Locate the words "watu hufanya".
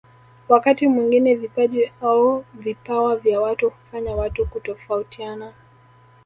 3.41-4.15